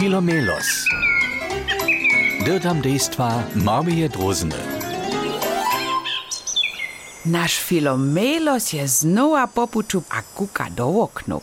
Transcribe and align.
Filomelos. 0.00 0.88
Dirtam 2.44 2.80
dejstva 2.80 3.42
Marmije 3.54 4.08
Drozene. 4.08 4.56
Naš 7.24 7.58
Filomelos 7.60 8.72
je 8.72 8.86
znova 8.88 9.46
popuču 9.46 10.02
a 10.08 10.22
kuka 10.22 10.66
do 10.70 10.86
oknu. 10.86 11.40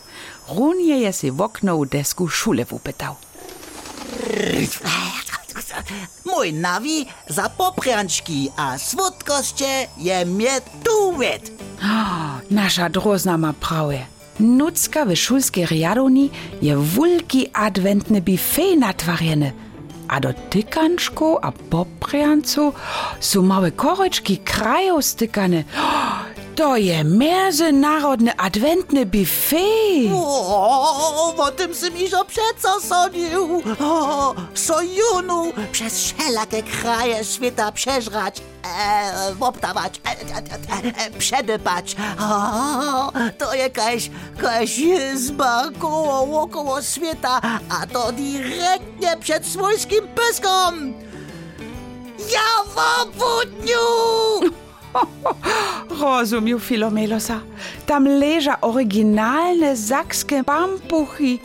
Runje 0.50 1.02
je 1.02 1.14
si 1.14 1.30
v 1.30 1.42
okno 1.42 1.78
v 1.78 1.86
desku 1.86 2.28
šule 2.28 2.66
upytał. 2.72 3.16
Mój 6.26 6.52
nawi 6.52 7.06
za 7.30 7.50
poprянčki 7.50 8.50
a 8.58 8.78
słodkoście 8.78 9.88
je 9.98 10.26
mnie 10.26 10.62
tu 10.84 11.14
wet. 11.14 11.52
Nasza 12.50 12.90
drozna 12.90 13.38
ma 13.38 13.54
prawie. 13.54 14.17
Nucka 14.40 15.06
w 15.06 15.16
szulskiej 15.16 15.66
riadowni 15.66 16.30
je 16.62 16.78
wulki 16.78 17.48
adwentny 17.54 18.22
buffet 18.22 18.80
natwarjeny. 18.80 19.52
A 20.08 20.20
do 20.20 20.34
tykanczku 20.50 21.38
a 21.42 21.52
popriancu 21.52 22.74
są 23.20 23.42
małe 23.42 23.72
koreczki 23.72 24.38
krajów 24.38 25.06
stykane. 25.06 25.64
To 26.56 26.78
je 26.78 27.04
międzynarodny 27.04 28.38
adwentny 28.38 29.06
buffet. 29.06 30.12
O, 30.14 31.36
o 31.38 31.52
tym 31.52 31.76
si 31.76 31.92
mi 31.92 32.08
że 32.08 32.18
przeco 32.28 32.82
sonił. 32.82 33.62
O, 33.80 34.36
sojunu 34.54 35.54
przez 35.72 36.04
wszelakie 36.04 36.64
kraje 36.64 37.24
świata 37.26 37.72
przeżrać, 37.72 38.42
e, 38.68 40.16
e, 40.36 41.06
e, 41.06 41.12
przedypać. 41.12 41.96
O, 42.20 43.12
to 43.38 43.54
jakaś, 43.56 44.10
jakaś 44.36 44.78
izba 44.78 45.64
koło, 45.80 46.42
około 46.42 46.82
świata, 46.82 47.42
a 47.70 47.88
to 47.88 48.12
direktnie 48.12 49.18
przed 49.20 49.46
swojskim 49.46 50.08
pyskom. 50.08 50.94
Ja 52.20 52.64
w 52.74 53.02
obudniu! 53.02 53.78
Rozumiu 56.02 56.60
Filomelosa. 56.60 57.40
Tam 57.86 58.08
leża 58.08 58.62
oryginalne 58.62 59.76
zakskie 59.76 60.44
pampuchy. 60.44 61.40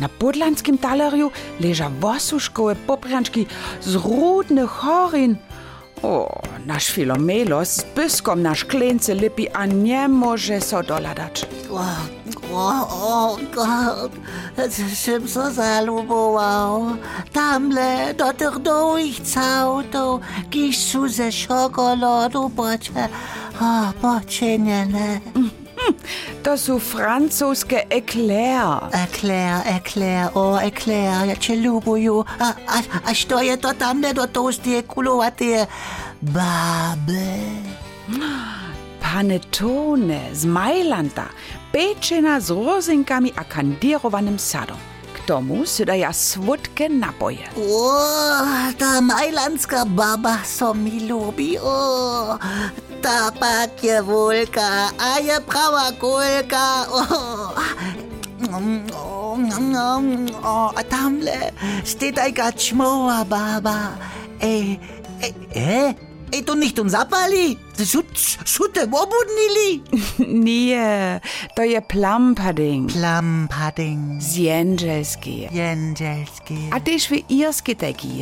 Na 0.00 0.08
podlanskim 0.08 0.78
talerju 0.78 1.30
leża 1.60 1.90
wosuszkowe 2.00 2.76
poprянczki 2.76 3.46
z 3.80 3.94
rudnych 3.94 4.70
chorin. 4.70 5.36
O, 6.04 6.28
nasz 6.66 6.90
Filomelos 6.90 7.68
z 7.68 7.82
pyskom 7.82 8.42
na 8.42 8.54
szklence 8.54 9.14
lipi, 9.14 9.48
a 9.48 9.66
nie 9.66 10.08
może 10.08 10.60
so 10.60 10.82
doladać. 10.82 11.46
O, 11.70 11.84
o, 12.52 12.88
o, 12.90 13.36
God, 13.54 14.12
czym 15.04 15.28
so 15.28 15.50
zalubował. 15.50 16.86
Tamle 17.32 18.14
do 18.14 18.32
tych 18.32 18.58
dołych 18.58 19.20
całto, 19.20 20.20
su 20.72 21.08
ze 21.08 21.32
szokolodu 21.32 22.48
bocze, 22.48 23.08
o, 23.60 23.92
boczeniene. 24.02 25.20
To 26.42 26.58
są 26.58 26.78
francuskie 26.78 27.88
eclair. 27.90 28.78
Eclair, 28.92 29.62
eclair, 29.76 30.28
o, 30.34 30.58
eclair, 30.60 31.28
ja 31.28 31.36
cię 31.36 31.56
lubuju. 31.56 32.24
A, 32.38 32.48
a, 32.48 32.82
a 33.10 33.14
što 33.14 33.40
je 33.40 33.56
to 33.56 33.74
tamle 33.74 34.14
do 34.14 34.26
toastije 34.26 34.82
kulowate 34.82 35.66
baby? 36.22 37.38
Panettone 39.00 40.20
z 40.32 40.44
Majlanda, 40.44 41.28
pieczena 41.72 42.40
z 42.40 42.50
rozynkami 42.50 43.32
a 43.36 43.44
kandirowanym 43.44 44.38
sadom. 44.38 44.76
K 45.14 45.26
tomu 45.26 45.66
sy 45.66 45.86
daja 45.86 46.12
słodkie 46.12 46.88
napoje. 46.88 47.48
O, 47.56 47.94
ta 48.78 49.00
majlandzka 49.00 49.84
baba 49.86 50.44
so 50.44 50.74
mi 50.74 51.08
lubi, 51.08 51.58
o. 51.58 52.38
Ta 53.04 53.28
pakie 53.36 54.00
wulka, 54.02 54.88
a 54.98 55.20
je 55.20 55.36
prawa 55.44 55.92
kulka, 56.00 56.86
o. 56.88 57.02
Mm, 58.48 58.86
O, 58.96 59.36
mm, 59.36 59.50
mm, 59.50 60.28
o, 60.44 60.70
a 60.76 60.82
tamle 60.84 61.50
stetajka 61.84 62.52
čmowa 62.52 63.24
baba. 63.24 63.96
Ej, 64.40 64.78
ej, 65.22 65.32
ej, 65.54 65.94
ej, 66.32 66.42
to 66.44 66.54
nicht 66.54 66.78
un 66.78 66.88
zapali? 66.88 67.58
Šut, 67.84 68.06
šute 68.44 68.82
obudnili? 68.86 69.82
Nie, 70.44 71.20
to 71.56 71.62
je 71.62 71.80
plumpudding 71.82 72.92
Plampadding, 72.92 74.22
z 74.22 74.36
jędzelskiej. 74.36 75.48
jendelski. 75.52 76.58
A 76.70 76.80
też 76.80 77.08
w 77.08 77.30
irskie 77.30 77.76
teki 77.76 78.18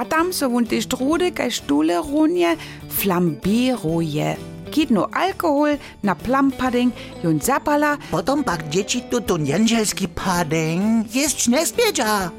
jedza. 0.00 0.04
A 0.04 0.04
tam 0.04 0.32
so 0.32 0.48
wun 0.48 0.66
te 0.66 0.80
strude 0.80 1.30
kaj 1.30 1.50
stule 1.50 1.98
runje 1.98 2.56
flambiruje. 2.88 4.36
Kidno 4.70 5.08
alkohol 5.12 5.78
na 6.02 6.14
plumpudding 6.14 6.92
jon 7.22 7.40
zapala 7.40 7.98
Potom 8.10 8.44
pak 8.44 8.68
dzieci 8.68 9.02
tu 9.10 9.20
tu 9.20 9.36
jendelski 9.38 10.08
pudding 10.08 11.14
jest 11.14 11.48
nespiedza. 11.48 12.30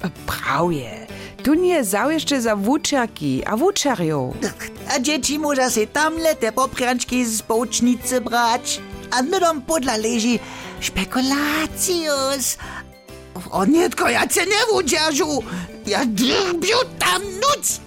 prauje. 0.26 1.06
Tu 1.42 1.54
nie 1.54 1.84
zaujeszcze 1.84 2.40
za 2.42 2.56
wuczerki 2.56 3.44
a 3.46 3.56
wuczerjo. 3.56 4.32
A 4.88 4.98
dzieci 5.00 5.38
może 5.38 5.70
se 5.70 5.86
tamle 5.86 6.34
te 6.34 6.52
poprянčki 6.52 7.24
z 7.24 7.42
poučnice 7.42 8.20
brać. 8.20 8.80
A 9.10 9.22
nudom 9.22 9.62
podla 9.62 9.96
leži 9.96 10.38
špekulacijus. 10.80 12.58
O 13.50 13.64
netko, 13.64 14.08
ja 14.08 14.22
se 14.30 14.40
ne 14.40 14.60
vudžažu. 14.72 15.42
Ja, 15.88 16.04
bil 16.60 16.80
tam 16.98 17.22
noč! 17.40 17.80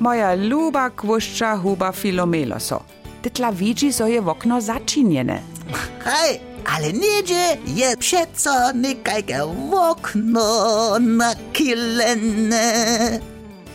Moja 0.00 0.34
ljuba 0.34 0.90
kvošča 0.90 1.56
huba 1.62 1.92
filomelo 1.92 2.60
so. 2.60 2.78
Te 3.22 3.30
tlaviči 3.30 3.92
so 3.92 4.06
je 4.06 4.20
v 4.20 4.28
okno 4.28 4.60
začinjene. 4.60 5.42
Kaj, 6.04 6.38
ale 6.74 6.92
neđe 6.92 7.56
je 7.76 7.96
pšeco 7.96 8.56
nekaj 8.74 9.22
v 9.70 9.72
okno 9.90 10.98
nakilene. 10.98 12.68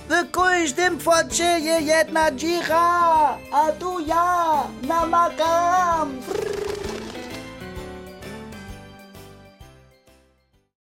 W 0.10 0.14
każdym 0.32 1.00
focie 1.00 1.60
je 1.60 1.78
jedna 1.90 2.30
dzicha, 2.32 3.38
a 3.52 3.72
tu 3.80 4.00
ja 4.08 4.64
namakam. 4.88 5.53